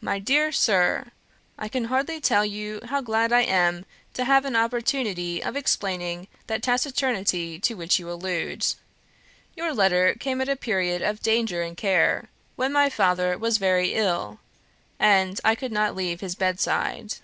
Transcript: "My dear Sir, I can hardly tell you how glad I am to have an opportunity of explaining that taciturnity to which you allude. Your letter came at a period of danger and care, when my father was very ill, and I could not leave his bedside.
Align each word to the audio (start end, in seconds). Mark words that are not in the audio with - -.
"My 0.00 0.20
dear 0.20 0.52
Sir, 0.52 1.06
I 1.58 1.66
can 1.66 1.86
hardly 1.86 2.20
tell 2.20 2.44
you 2.44 2.78
how 2.84 3.00
glad 3.00 3.32
I 3.32 3.40
am 3.40 3.86
to 4.14 4.24
have 4.24 4.44
an 4.44 4.54
opportunity 4.54 5.42
of 5.42 5.56
explaining 5.56 6.28
that 6.46 6.62
taciturnity 6.62 7.58
to 7.58 7.74
which 7.74 7.98
you 7.98 8.08
allude. 8.08 8.64
Your 9.56 9.74
letter 9.74 10.14
came 10.14 10.40
at 10.40 10.48
a 10.48 10.54
period 10.54 11.02
of 11.02 11.22
danger 11.24 11.62
and 11.62 11.76
care, 11.76 12.28
when 12.54 12.70
my 12.72 12.88
father 12.88 13.36
was 13.36 13.58
very 13.58 13.94
ill, 13.94 14.38
and 15.00 15.40
I 15.42 15.56
could 15.56 15.72
not 15.72 15.96
leave 15.96 16.20
his 16.20 16.36
bedside. 16.36 17.16